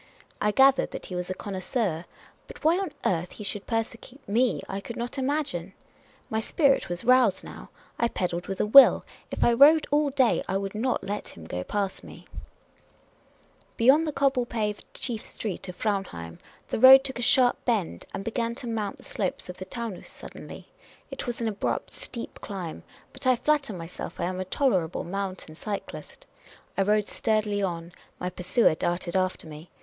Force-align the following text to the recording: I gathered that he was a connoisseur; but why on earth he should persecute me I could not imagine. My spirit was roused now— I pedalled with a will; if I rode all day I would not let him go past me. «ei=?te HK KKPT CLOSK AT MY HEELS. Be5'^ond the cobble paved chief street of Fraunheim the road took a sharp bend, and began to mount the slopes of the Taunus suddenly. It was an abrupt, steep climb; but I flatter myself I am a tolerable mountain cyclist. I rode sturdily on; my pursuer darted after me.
I 0.41 0.49
gathered 0.49 0.89
that 0.89 1.05
he 1.05 1.15
was 1.15 1.29
a 1.29 1.35
connoisseur; 1.35 2.05
but 2.47 2.63
why 2.63 2.79
on 2.79 2.91
earth 3.05 3.33
he 3.33 3.43
should 3.43 3.67
persecute 3.67 4.27
me 4.27 4.59
I 4.67 4.81
could 4.81 4.95
not 4.97 5.19
imagine. 5.19 5.73
My 6.27 6.39
spirit 6.39 6.89
was 6.89 7.03
roused 7.03 7.43
now— 7.43 7.69
I 7.99 8.07
pedalled 8.07 8.47
with 8.47 8.59
a 8.59 8.65
will; 8.65 9.05
if 9.29 9.43
I 9.43 9.53
rode 9.53 9.85
all 9.91 10.09
day 10.09 10.41
I 10.47 10.57
would 10.57 10.73
not 10.73 11.03
let 11.03 11.27
him 11.27 11.45
go 11.45 11.63
past 11.63 12.03
me. 12.03 12.13
«ei=?te 12.13 12.17
HK 12.17 12.17
KKPT 12.17 12.45
CLOSK 12.81 12.81
AT 12.81 12.89
MY 13.27 13.77
HEELS. 13.93 14.01
Be5'^ond 14.01 14.05
the 14.05 14.11
cobble 14.13 14.45
paved 14.47 14.85
chief 14.95 15.23
street 15.23 15.69
of 15.69 15.75
Fraunheim 15.77 16.39
the 16.69 16.79
road 16.79 17.03
took 17.03 17.19
a 17.19 17.21
sharp 17.21 17.63
bend, 17.63 18.07
and 18.11 18.23
began 18.25 18.55
to 18.55 18.65
mount 18.65 18.97
the 18.97 19.03
slopes 19.03 19.49
of 19.49 19.57
the 19.59 19.65
Taunus 19.65 20.09
suddenly. 20.09 20.67
It 21.11 21.27
was 21.27 21.39
an 21.41 21.47
abrupt, 21.47 21.93
steep 21.93 22.41
climb; 22.41 22.81
but 23.13 23.27
I 23.27 23.35
flatter 23.35 23.73
myself 23.73 24.19
I 24.19 24.23
am 24.23 24.39
a 24.39 24.45
tolerable 24.45 25.03
mountain 25.03 25.55
cyclist. 25.55 26.25
I 26.75 26.81
rode 26.81 27.07
sturdily 27.07 27.61
on; 27.61 27.91
my 28.19 28.31
pursuer 28.31 28.73
darted 28.73 29.15
after 29.15 29.45
me. 29.45 29.69